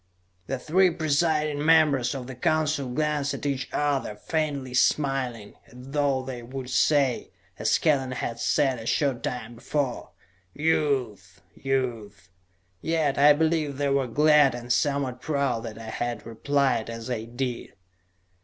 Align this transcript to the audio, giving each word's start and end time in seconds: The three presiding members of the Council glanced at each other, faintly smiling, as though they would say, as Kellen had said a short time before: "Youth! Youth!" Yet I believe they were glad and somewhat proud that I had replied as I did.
The 0.47 0.57
three 0.57 0.89
presiding 0.89 1.63
members 1.63 2.15
of 2.15 2.25
the 2.25 2.33
Council 2.33 2.89
glanced 2.89 3.35
at 3.35 3.45
each 3.45 3.69
other, 3.71 4.15
faintly 4.15 4.73
smiling, 4.73 5.53
as 5.67 5.75
though 5.89 6.23
they 6.23 6.41
would 6.41 6.71
say, 6.71 7.29
as 7.59 7.77
Kellen 7.77 8.13
had 8.13 8.39
said 8.39 8.79
a 8.79 8.87
short 8.87 9.21
time 9.21 9.53
before: 9.53 10.09
"Youth! 10.55 11.43
Youth!" 11.53 12.29
Yet 12.81 13.19
I 13.19 13.33
believe 13.33 13.77
they 13.77 13.89
were 13.89 14.07
glad 14.07 14.55
and 14.55 14.73
somewhat 14.73 15.21
proud 15.21 15.65
that 15.65 15.77
I 15.77 15.91
had 15.91 16.25
replied 16.25 16.89
as 16.89 17.07
I 17.11 17.25
did. 17.25 17.73